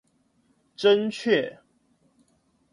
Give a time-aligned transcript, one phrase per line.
[0.75, 1.61] 真確